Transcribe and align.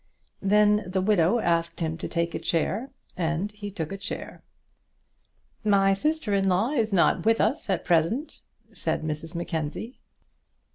Then 0.41 0.83
the 0.87 0.99
widow 0.99 1.37
asked 1.37 1.79
him 1.79 1.95
to 1.99 2.07
take 2.07 2.33
a 2.33 2.39
chair, 2.39 2.89
and 3.15 3.51
he 3.51 3.69
took 3.69 3.91
a 3.91 3.97
chair. 3.97 4.41
"My 5.63 5.93
sister 5.93 6.33
in 6.33 6.49
law 6.49 6.71
is 6.71 6.91
not 6.91 7.23
with 7.23 7.39
us 7.39 7.69
at 7.69 7.85
present," 7.85 8.41
said 8.73 9.03
Mrs 9.03 9.35
Mackenzie. 9.35 9.99